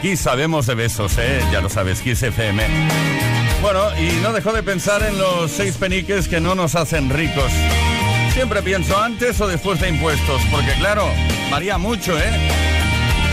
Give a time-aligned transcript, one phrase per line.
[0.00, 1.42] Aquí sabemos de besos, ¿eh?
[1.52, 2.66] Ya lo sabes, Kiss FM.
[3.60, 7.52] Bueno, y no dejo de pensar en los seis peniques que no nos hacen ricos.
[8.32, 11.06] Siempre pienso antes o después de impuestos, porque claro,
[11.50, 12.32] varía mucho, ¿eh?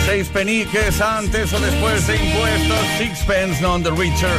[0.05, 4.37] Seis peniques antes o después de impuestos, sixpence on the richer.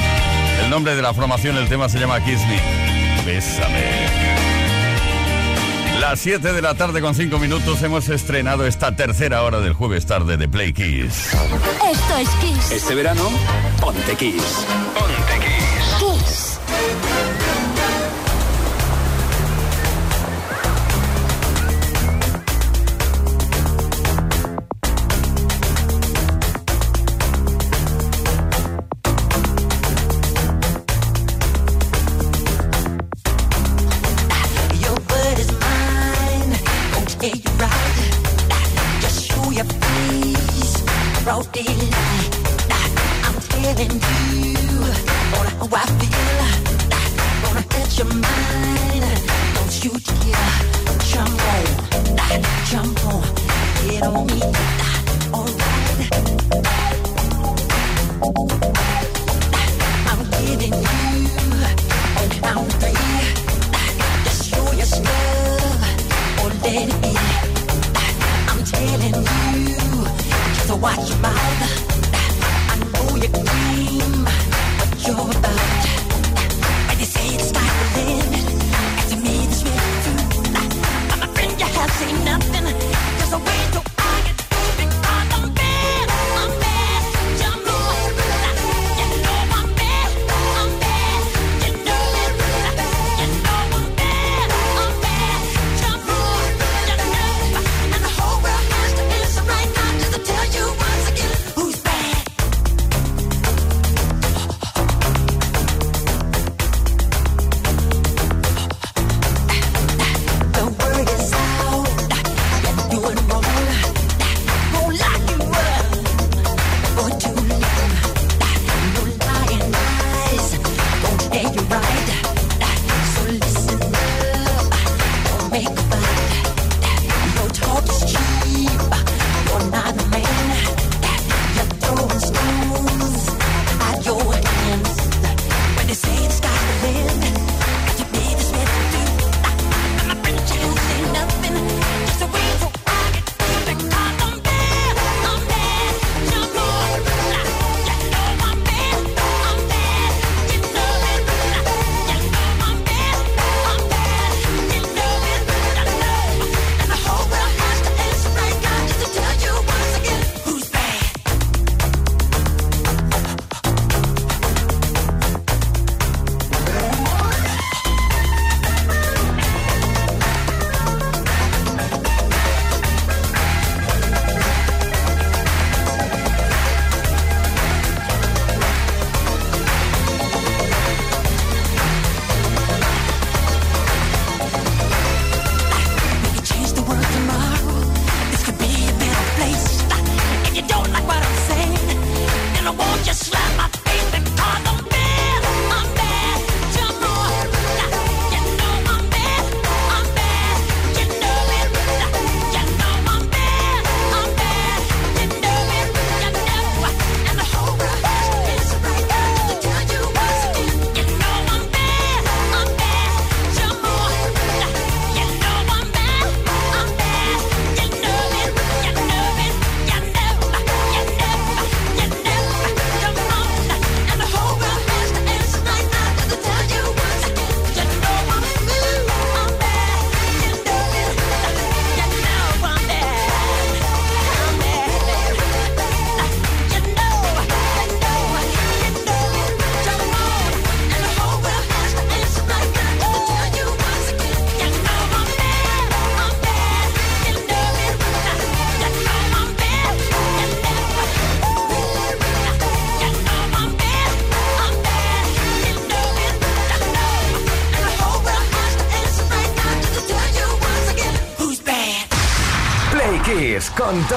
[0.62, 2.60] El nombre de la formación, el tema se llama Kiss Me.
[3.24, 4.17] Bésame.
[6.00, 10.06] Las 7 de la tarde con 5 minutos hemos estrenado esta tercera hora del jueves
[10.06, 11.32] tarde de Play Kiss.
[11.90, 12.70] Esto es Kiss.
[12.70, 13.28] Este verano,
[13.80, 14.64] ponte Kiss.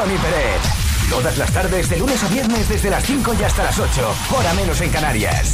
[0.01, 0.62] Pérez.
[1.12, 4.53] Todas las tardes, de lunes a viernes, desde las 5 y hasta las 8, hora
[4.56, 5.53] menos en Canarias.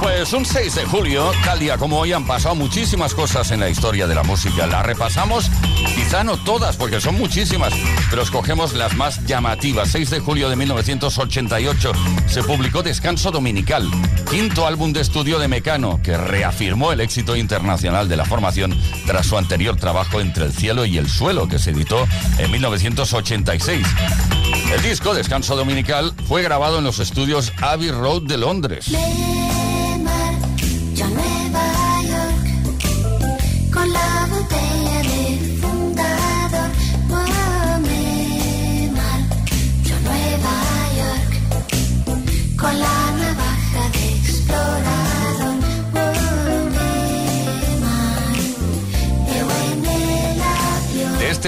[0.00, 3.68] Pues un 6 de julio, tal día como hoy, han pasado muchísimas cosas en la
[3.68, 4.66] historia de la música.
[4.66, 5.50] Las repasamos,
[5.94, 7.74] quizá no todas, porque son muchísimas,
[8.08, 9.90] pero escogemos las más llamativas.
[9.90, 11.92] 6 de julio de 1988
[12.26, 13.86] se publicó Descanso Dominical,
[14.30, 19.26] quinto álbum de estudio de Mecano, que reafirmó el éxito internacional de la formación tras
[19.26, 22.06] su anterior trabajo Entre el cielo y el suelo, que se editó
[22.36, 23.86] en 1986.
[24.70, 28.90] El disco Descanso Dominical fue grabado en los estudios Abbey Road de Londres.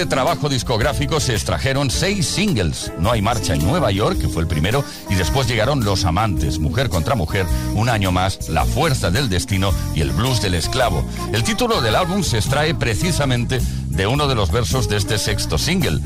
[0.01, 2.91] Este trabajo discográfico se extrajeron seis singles.
[2.97, 6.57] No hay marcha en Nueva York, que fue el primero, y después llegaron Los Amantes,
[6.57, 11.05] Mujer contra Mujer, un año más, La Fuerza del Destino y El Blues del Esclavo.
[11.31, 13.61] El título del álbum se extrae precisamente
[13.91, 15.99] de uno de los versos de este sexto single.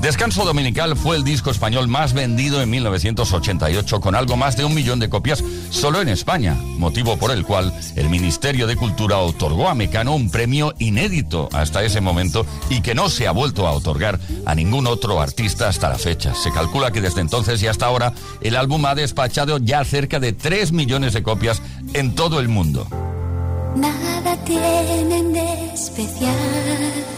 [0.00, 4.74] Descanso Dominical fue el disco español más vendido en 1988 con algo más de un
[4.74, 9.68] millón de copias solo en España, motivo por el cual el Ministerio de Cultura otorgó
[9.68, 13.72] a Mecano un premio inédito hasta ese momento y que no se ha vuelto a
[13.72, 16.34] otorgar a ningún otro artista hasta la fecha.
[16.34, 20.32] Se calcula que desde entonces y hasta ahora el álbum ha despachado ya cerca de
[20.32, 21.60] 3 millones de copias
[21.94, 22.86] en todo el mundo.
[23.74, 27.17] Nada tienen de especial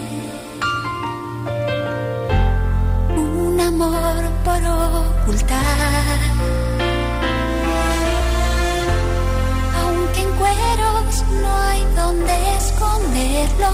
[3.83, 4.61] Amor por
[5.23, 6.19] ocultar.
[9.81, 13.71] Aunque en cueros no hay donde esconderlo,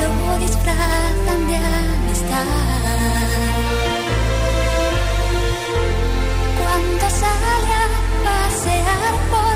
[0.00, 2.46] lo disfrazan de amistad.
[6.58, 7.86] Cuando sale a
[8.26, 9.55] pasear por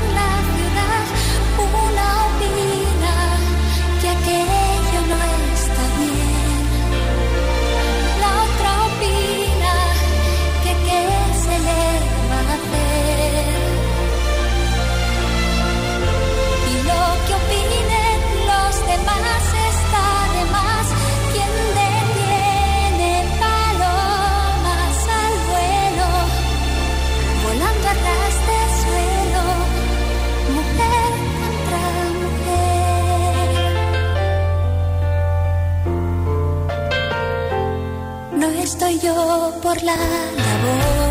[39.01, 41.10] yo por la labor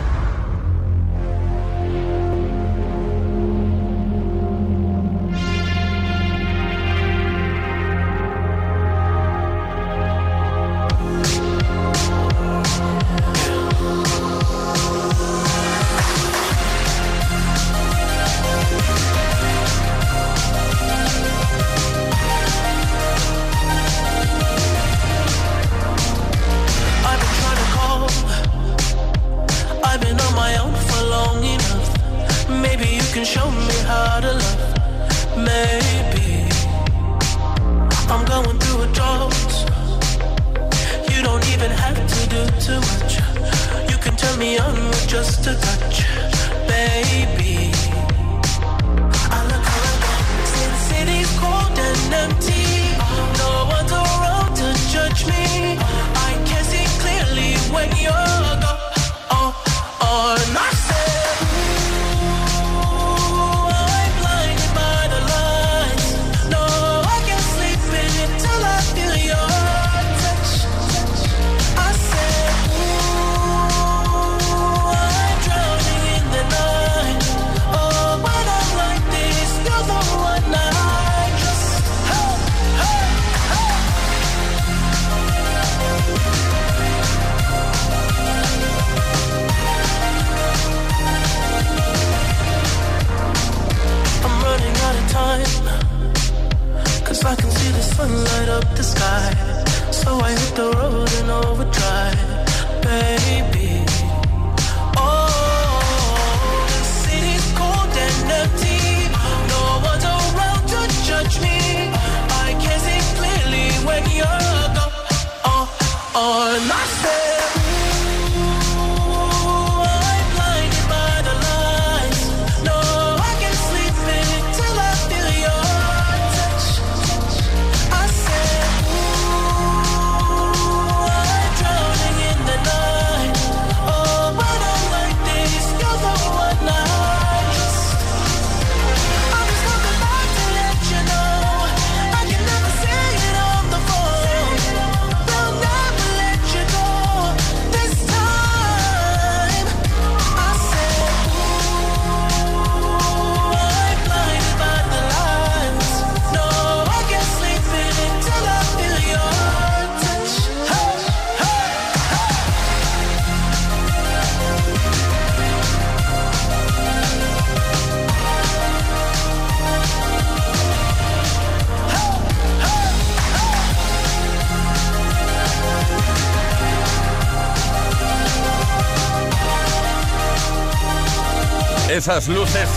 [181.95, 182.67] Esas luces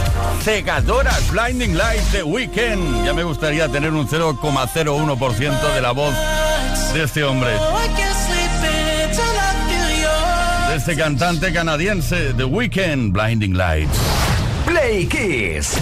[0.43, 3.05] cegadoras, Blinding Lights de Weekend.
[3.05, 6.15] Ya me gustaría tener un 0,01% de la voz
[6.93, 7.51] de este hombre.
[10.69, 13.99] De este cantante canadiense, The Weekend, Blinding Lights.
[14.67, 15.77] Play Kiss.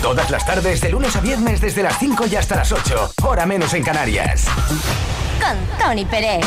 [0.00, 3.46] Todas las tardes, de lunes a viernes, desde las 5 y hasta las 8, hora
[3.46, 4.46] menos en Canarias.
[5.40, 6.44] Con Tony Pérez.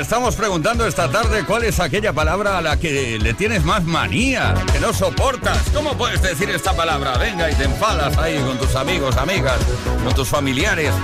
[0.00, 4.54] Estamos preguntando esta tarde cuál es aquella palabra a la que le tienes más manía,
[4.72, 5.58] que no soportas.
[5.74, 7.18] ¿Cómo puedes decir esta palabra?
[7.18, 9.58] Venga y te enfadas ahí con tus amigos, amigas,
[10.02, 10.94] con tus familiares.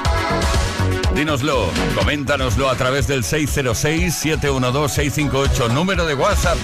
[1.15, 6.57] Dínoslo, coméntanoslo a través del 606-712-658, número de WhatsApp.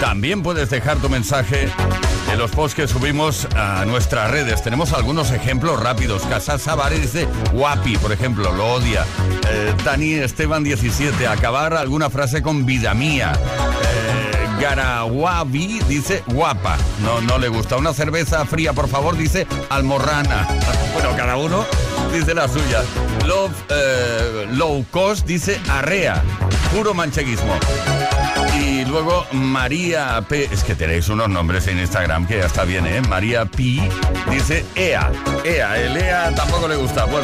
[0.00, 1.68] También puedes dejar tu mensaje
[2.32, 4.62] en los posts que subimos a nuestras redes.
[4.62, 6.22] Tenemos algunos ejemplos rápidos.
[6.22, 9.04] Casas Savare dice guapi, por ejemplo, lo odia.
[9.48, 13.32] Eh, Dani Esteban 17, acabar alguna frase con vida mía.
[13.34, 14.30] Eh,
[15.88, 17.76] dice guapa, no, no le gusta.
[17.76, 20.46] Una cerveza fría, por favor, dice almorrana.
[20.92, 21.64] bueno, cada uno
[22.12, 22.82] dice la suya.
[23.26, 26.22] Love eh, Low Cost dice arrea,
[26.72, 27.54] puro mancheguismo.
[28.80, 30.48] Y luego María P.
[30.50, 33.02] Es que tenéis unos nombres en Instagram que ya está bien, ¿eh?
[33.02, 33.78] María P.
[34.30, 35.12] dice EA.
[35.44, 37.04] EA, el EA tampoco le gusta.
[37.04, 37.22] Pues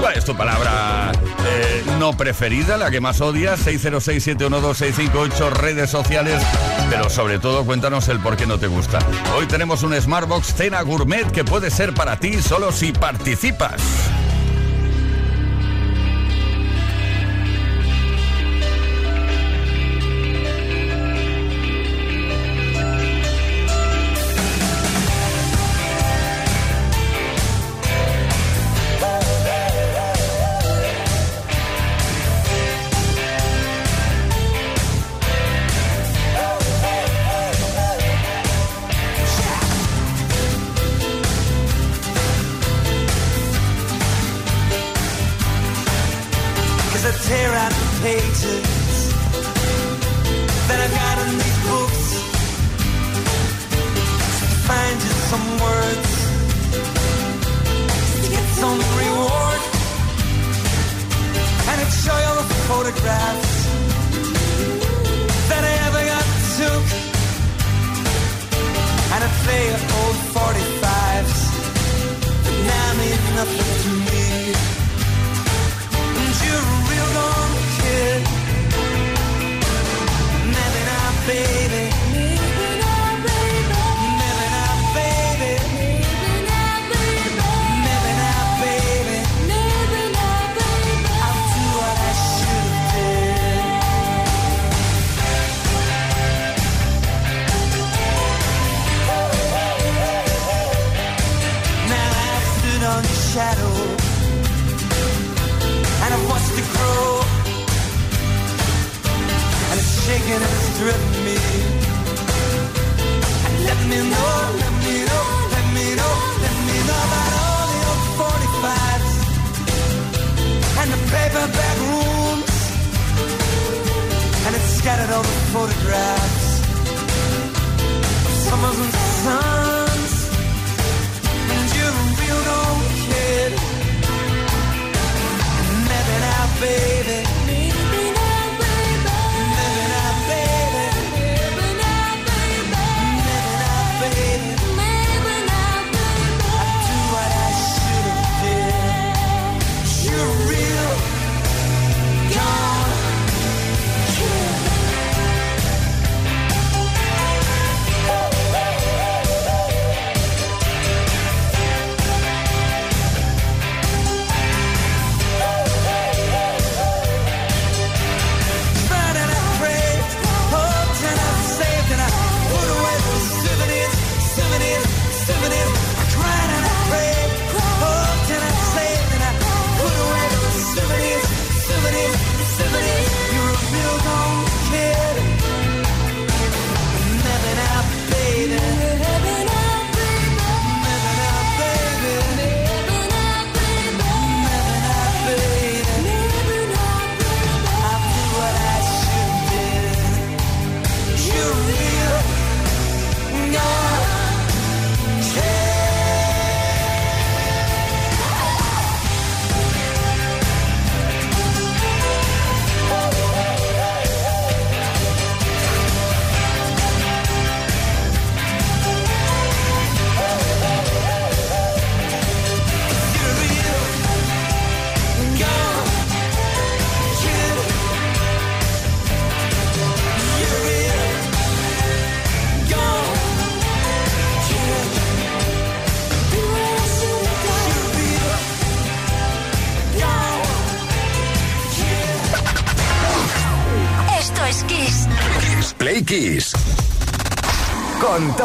[0.00, 1.12] ¿cuál es tu palabra
[1.46, 3.64] eh, no preferida, la que más odias?
[3.64, 6.42] 606-712-658, redes sociales.
[6.90, 8.98] Pero sobre todo cuéntanos el por qué no te gusta.
[9.36, 13.80] Hoy tenemos un Smartbox Cena Gourmet que puede ser para ti solo si participas.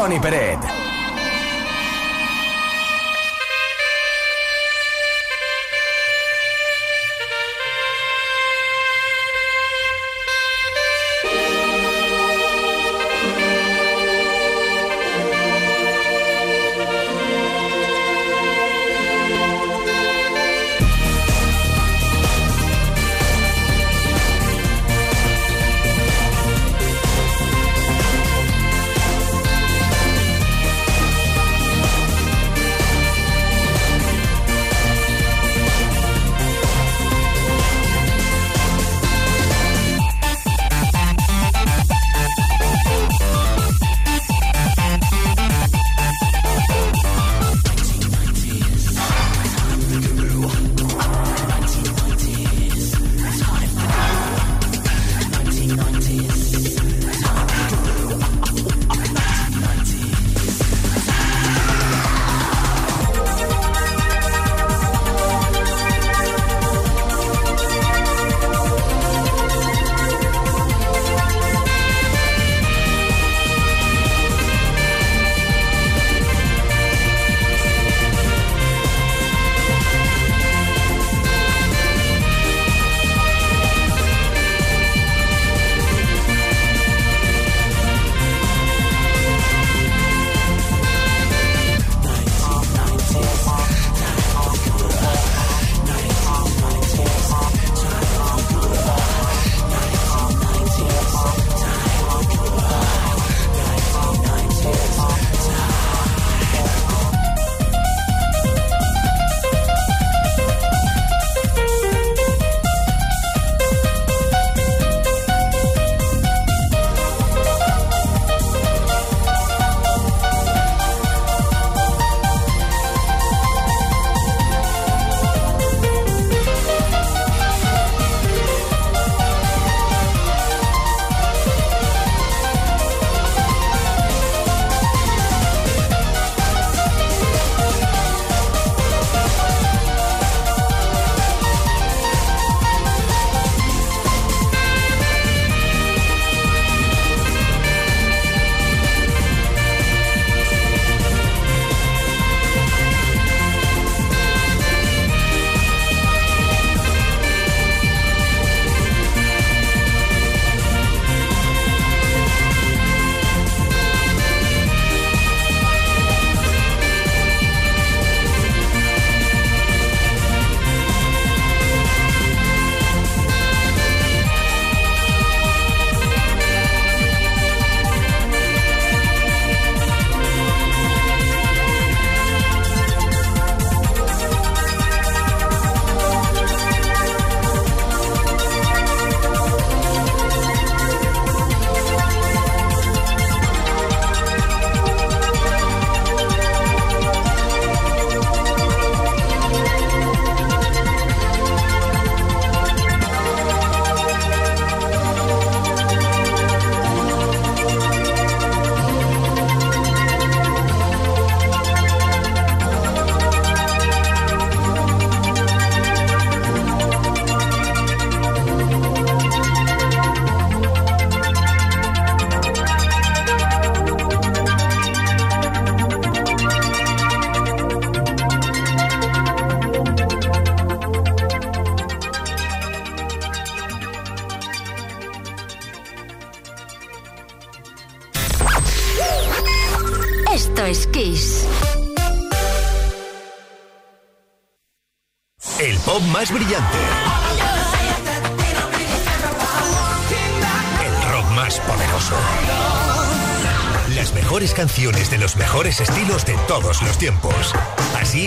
[0.04, 0.83] Tony Peret.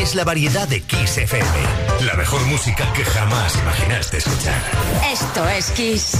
[0.07, 1.45] Es la variedad de Kiss FM.
[2.05, 4.61] La mejor música que jamás imaginaste escuchar.
[5.11, 6.13] Esto es Kiss.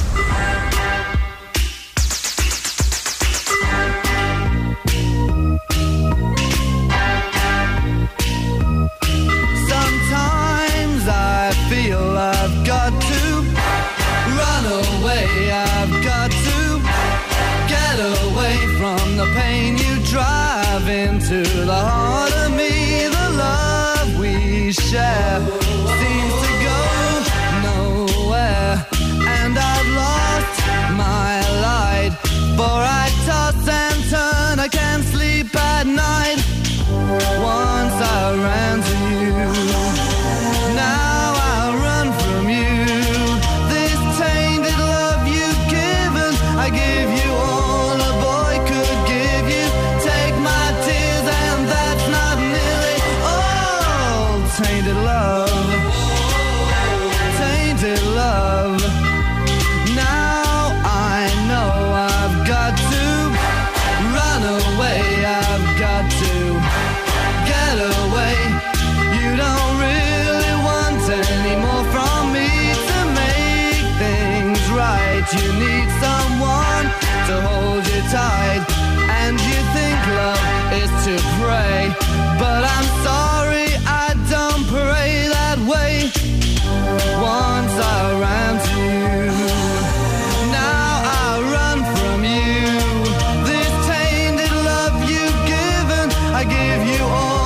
[96.38, 97.37] I give you all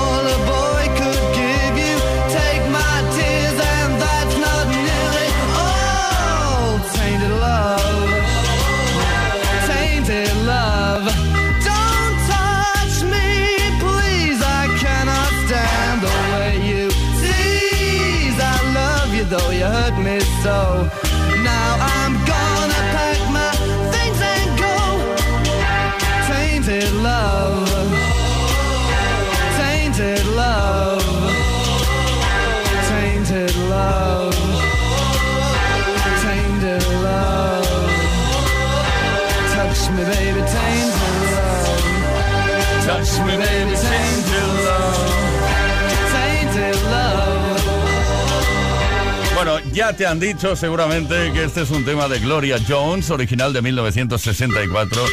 [49.73, 53.61] ya te han dicho seguramente que este es un tema de Gloria Jones, original de
[53.61, 55.03] 1964,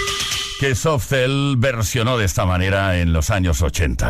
[0.61, 4.09] que Softcell versionó de esta manera en los años 80.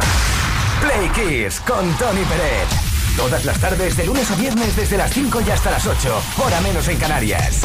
[0.80, 2.68] Play Kiss con Tony Pérez.
[3.16, 6.60] Todas las tardes, de lunes a viernes, desde las 5 y hasta las 8, hora
[6.60, 7.62] menos en Canarias.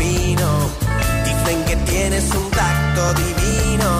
[0.00, 0.48] Fino.
[1.28, 3.90] Dicen que tienes un tacto divino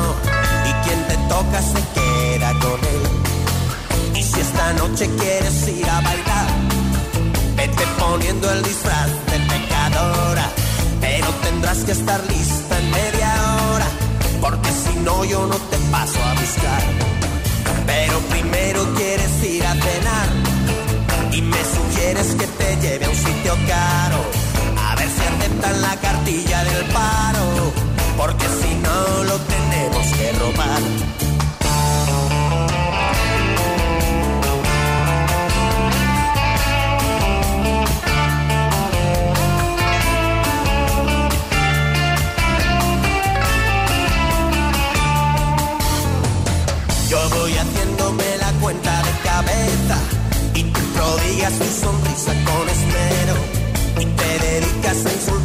[0.69, 3.05] y quien te toca se queda con él.
[4.19, 6.49] Y si esta noche quieres ir a bailar,
[7.57, 10.47] vete poniendo el disfraz de pecadora,
[11.01, 13.31] pero tendrás que estar lista en media
[13.71, 13.89] hora,
[14.41, 16.83] porque si no yo no te paso a buscar.
[17.87, 20.29] Pero primero quieres ir a cenar
[21.33, 24.10] y me sugieres que te lleve a un sitio caro.
[25.61, 27.73] Aceptan la cartilla del paro,
[28.17, 31.30] porque si no lo tenemos que robar.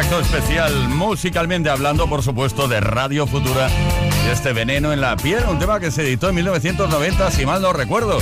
[0.00, 3.68] Ese tacto especial, musicalmente hablando, por supuesto, de Radio Futura
[4.26, 7.60] y este veneno en la piel, un tema que se editó en 1990, si mal
[7.60, 8.18] no recuerdo.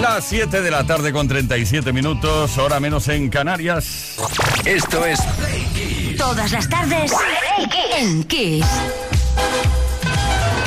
[0.00, 4.18] Las 7 de la tarde con 37 minutos, hora menos en Canarias.
[4.64, 5.18] Esto es
[6.16, 7.12] Todas las tardes
[7.96, 8.64] en Kiss.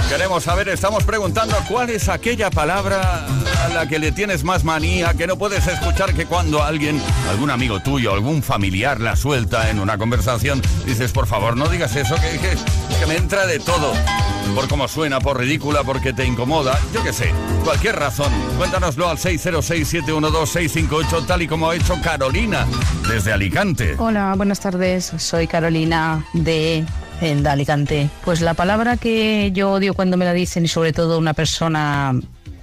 [0.09, 3.27] Queremos saber, estamos preguntando cuál es aquella palabra
[3.65, 7.49] a la que le tienes más manía, que no puedes escuchar que cuando alguien, algún
[7.49, 12.15] amigo tuyo, algún familiar la suelta en una conversación, dices, por favor, no digas eso,
[12.15, 12.55] que, que-
[12.99, 13.93] que me entra de todo.
[14.53, 18.31] Por cómo suena, por ridícula, porque te incomoda, yo qué sé, cualquier razón.
[18.57, 22.65] Cuéntanoslo al 606-712-658, tal y como ha hecho Carolina,
[23.09, 23.95] desde Alicante.
[23.97, 25.11] Hola, buenas tardes.
[25.17, 26.85] Soy Carolina de,
[27.21, 28.09] de Alicante.
[28.23, 32.13] Pues la palabra que yo odio cuando me la dicen y sobre todo una persona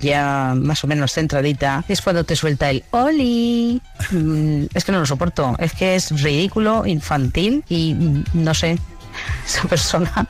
[0.03, 3.81] ya más o menos centradita es cuando te suelta el Oli.
[4.11, 5.55] Mm, Es que no lo soporto.
[5.59, 8.79] Es que es ridículo, infantil y mm, no sé.
[9.47, 10.27] Esa persona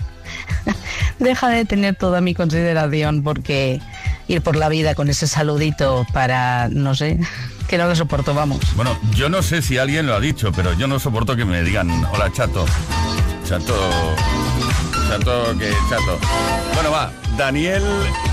[1.19, 3.81] deja de tener toda mi consideración porque
[4.29, 7.19] ir por la vida con ese saludito para, no sé,
[7.69, 8.61] que no lo soporto, vamos.
[8.77, 11.63] Bueno, yo no sé si alguien lo ha dicho, pero yo no soporto que me
[11.63, 12.67] digan, hola chato.
[13.49, 13.75] Chato.
[15.13, 16.19] Chato, que chato.
[16.73, 17.13] Bueno, va.
[17.37, 17.83] Daniel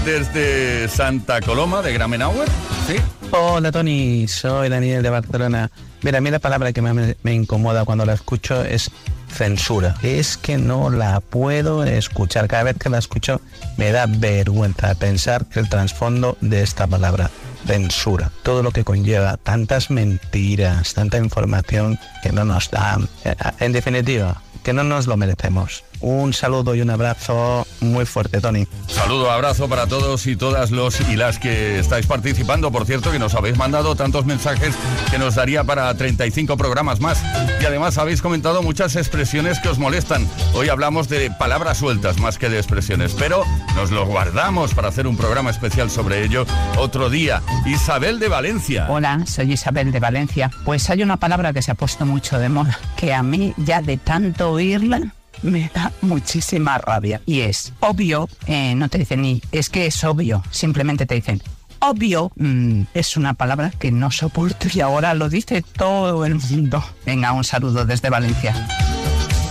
[0.05, 2.47] desde Santa Coloma de Gramenauer.
[2.87, 2.95] ¿Sí?
[3.31, 5.69] Hola Tony, soy Daniel de Barcelona.
[6.03, 8.91] Mira, a mí la palabra que me, me incomoda cuando la escucho es
[9.27, 9.95] censura.
[10.03, 12.47] Es que no la puedo escuchar.
[12.47, 13.41] Cada vez que la escucho
[13.75, 17.29] me da vergüenza pensar el trasfondo de esta palabra.
[17.67, 18.31] Censura.
[18.41, 23.09] Todo lo que conlleva tantas mentiras, tanta información que no nos dan.
[23.25, 25.83] Eh, En definitiva, que no nos lo merecemos.
[26.01, 28.67] Un saludo y un abrazo muy fuerte, Tony.
[28.87, 32.71] Saludo, abrazo para todos y todas los y las que estáis participando.
[32.71, 34.75] Por cierto, que nos habéis mandado tantos mensajes
[35.11, 37.21] que nos daría para 35 programas más.
[37.61, 40.27] Y además habéis comentado muchas expresiones que os molestan.
[40.53, 43.43] Hoy hablamos de palabras sueltas más que de expresiones, pero
[43.75, 46.45] nos lo guardamos para hacer un programa especial sobre ello
[46.77, 47.41] otro día.
[47.65, 48.87] Isabel de Valencia.
[48.89, 50.49] Hola, soy Isabel de Valencia.
[50.63, 53.81] Pues hay una palabra que se ha puesto mucho de moda, que a mí ya
[53.81, 57.21] de tanto oírla me da muchísima rabia.
[57.25, 61.41] Y es obvio, eh, no te dicen ni es que es obvio, simplemente te dicen
[61.79, 62.31] obvio.
[62.35, 66.83] Mm, es una palabra que no soporto y ahora lo dice todo el mundo.
[67.05, 68.67] Venga, un saludo desde Valencia.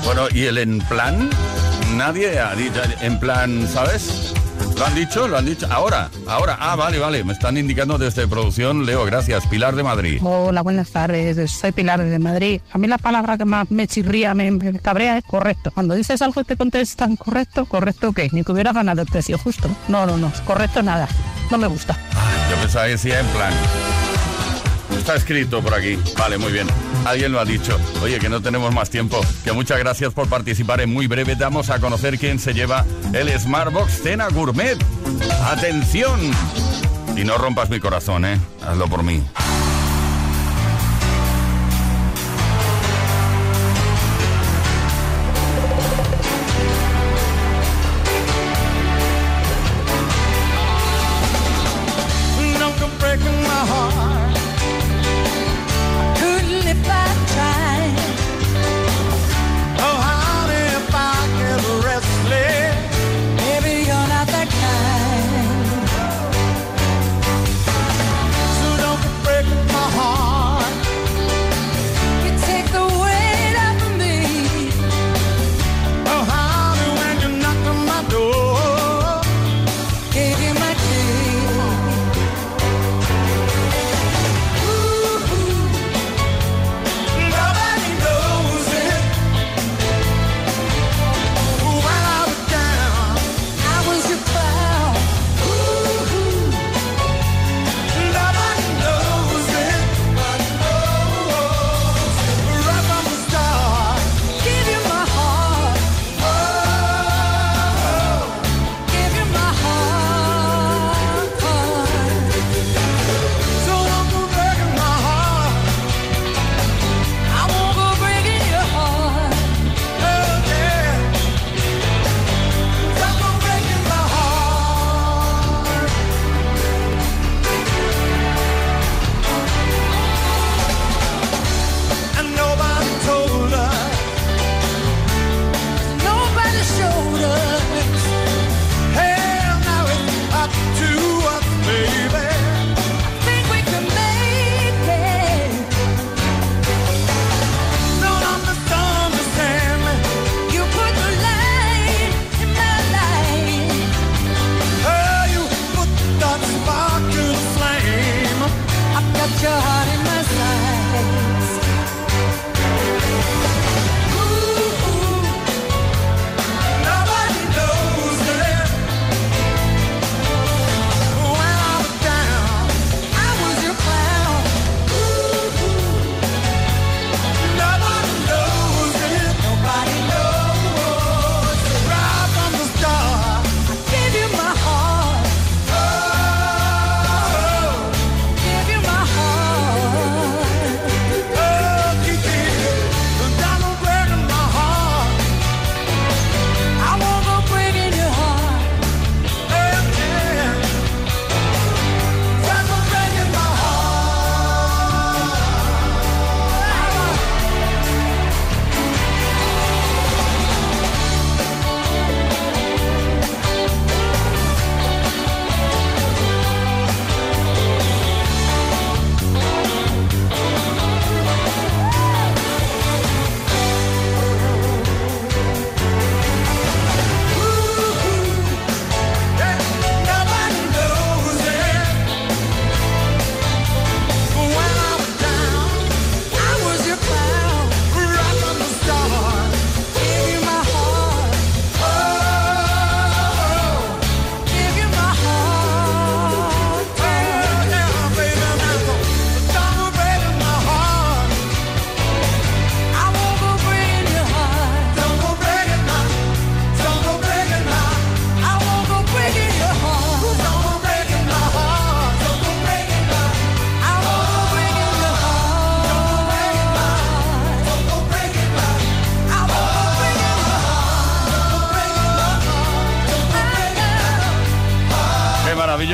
[0.04, 1.28] Bueno, ¿y el en plan?
[1.96, 4.34] Nadie ha dicho en plan, ¿sabes?
[4.78, 5.26] ¿Lo han dicho?
[5.26, 5.66] ¿Lo han dicho?
[5.72, 6.56] Ahora, ahora.
[6.60, 7.24] Ah, vale, vale.
[7.24, 8.86] Me están indicando desde producción.
[8.86, 9.44] Leo, gracias.
[9.48, 10.20] Pilar de Madrid.
[10.22, 11.50] Hola, buenas tardes.
[11.50, 12.60] Soy Pilar de Madrid.
[12.70, 15.72] A mí la palabra que más me chirría, me, me cabrea es correcto.
[15.72, 18.28] Cuando dices algo y te contestan correcto, ¿correcto qué?
[18.30, 19.68] Ni que hubiera ganado el precio justo.
[19.88, 20.32] No, no, no.
[20.44, 21.08] Correcto nada.
[21.50, 21.98] No me gusta.
[22.48, 23.52] Yo pensaba que decía en plan.
[25.08, 25.98] Está escrito por aquí.
[26.18, 26.66] Vale, muy bien.
[27.06, 27.80] Alguien lo ha dicho.
[28.02, 29.18] Oye, que no tenemos más tiempo.
[29.42, 30.82] Que muchas gracias por participar.
[30.82, 32.84] En muy breve damos a conocer quién se lleva
[33.14, 34.76] el Smartbox Cena Gourmet.
[35.46, 36.20] ¡Atención!
[37.16, 38.38] Y no rompas mi corazón, ¿eh?
[38.62, 39.22] Hazlo por mí.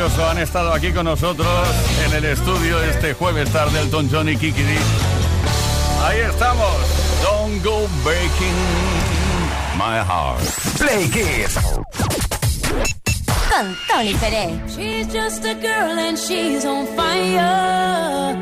[0.06, 1.48] Eso han estado aquí con nosotros
[2.06, 4.76] en el estudio este jueves tarde Elton John y Kiki D.
[6.02, 6.74] Ahí estamos.
[7.22, 8.54] Don't go breaking
[9.76, 10.42] my heart.
[10.78, 11.58] Play Kiss.
[13.50, 14.76] Con Tony Pérez.
[14.76, 18.34] She's just a girl and she's on fire.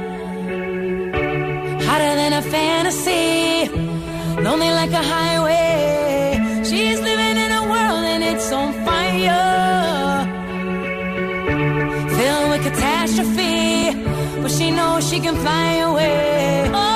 [1.86, 3.68] Hotter than a fantasy.
[4.42, 6.64] Lonely like a highway.
[6.64, 9.51] She's living in a world and it's on fire.
[13.12, 13.92] Catastrophe.
[14.42, 16.70] But she knows she can fly away.
[16.72, 16.91] Oh,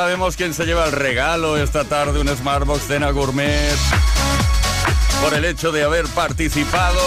[0.00, 3.76] sabemos quién se lleva el regalo esta tarde, un Smartbox Cena Gourmet,
[5.20, 6.98] por el hecho de haber participado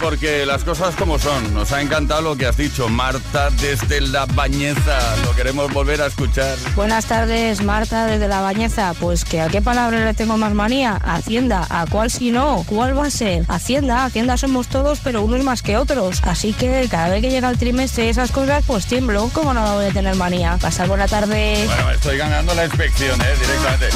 [0.00, 1.54] porque las cosas como son.
[1.54, 4.98] Nos ha encantado lo que has dicho, Marta, desde la bañeza.
[5.24, 6.56] Lo queremos volver a escuchar.
[6.74, 8.94] Buenas tardes, Marta, desde La Bañeza.
[8.98, 10.96] Pues que a qué palabra le tengo más manía.
[10.96, 12.64] Hacienda, ¿a cuál si no?
[12.66, 13.44] ¿Cuál va a ser?
[13.48, 16.20] Hacienda, Hacienda somos todos, pero unos más que otros.
[16.22, 19.30] Así que cada vez que llega el trimestre y esas cosas, pues tiemblo.
[19.32, 20.56] ¿Cómo no voy a tener manía?
[20.60, 21.64] Pasar buena tarde.
[21.66, 23.34] Bueno, estoy ganando la inspección, ¿eh?
[23.40, 23.88] Directamente.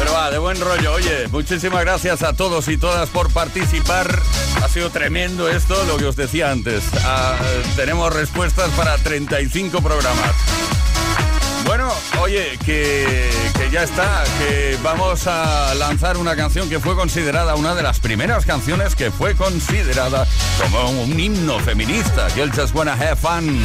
[0.00, 0.94] Pero va, de buen rollo.
[0.94, 4.18] Oye, muchísimas gracias a todos y todas por participar.
[4.62, 6.84] Ha sido tremendo esto, lo que os decía antes.
[7.04, 7.36] Ah,
[7.76, 10.30] tenemos respuestas para 35 programas.
[11.66, 11.92] Bueno,
[12.22, 17.74] oye, que, que ya está, que vamos a lanzar una canción que fue considerada una
[17.74, 20.26] de las primeras canciones que fue considerada
[20.58, 22.30] como un himno feminista.
[22.30, 23.60] Girl Just Wanna Have Fun.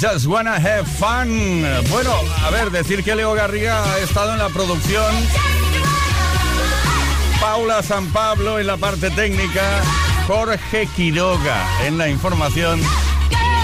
[0.00, 1.64] Just Wanna Have Fun.
[1.90, 2.12] Bueno,
[2.44, 5.12] a ver, decir que Leo Garriga ha estado en la producción.
[7.40, 9.82] Paula San Pablo en la parte técnica.
[10.26, 12.80] Jorge Quiroga en la información.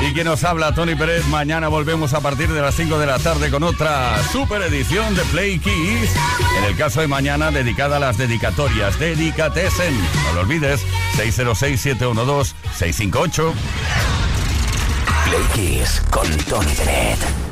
[0.02, 1.24] Y que nos habla Tony Pérez.
[1.26, 5.22] Mañana volvemos a partir de las 5 de la tarde con otra super edición de
[5.26, 6.10] Play Keys.
[6.58, 8.98] En el caso de mañana, dedicada a las dedicatorias.
[8.98, 9.96] Dedicatesen.
[10.24, 10.84] No lo olvides.
[11.16, 13.52] 606-712-658.
[15.24, 15.42] Play
[16.10, 17.43] con Tony Bennett.